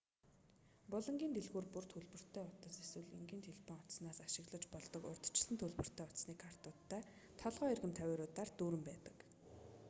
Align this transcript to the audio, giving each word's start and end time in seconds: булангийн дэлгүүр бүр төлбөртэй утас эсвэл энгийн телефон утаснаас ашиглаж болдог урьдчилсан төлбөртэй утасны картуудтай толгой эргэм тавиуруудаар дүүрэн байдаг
булангийн 0.91 1.33
дэлгүүр 1.35 1.67
бүр 1.73 1.85
төлбөртэй 1.93 2.43
утас 2.47 2.75
эсвэл 2.83 3.15
энгийн 3.17 3.45
телефон 3.47 3.77
утаснаас 3.81 4.17
ашиглаж 4.27 4.63
болдог 4.73 5.03
урьдчилсан 5.11 5.55
төлбөртэй 5.57 6.03
утасны 6.05 6.33
картуудтай 6.43 7.01
толгой 7.41 7.67
эргэм 7.73 7.93
тавиуруудаар 7.97 8.49
дүүрэн 8.57 8.83
байдаг 8.89 9.15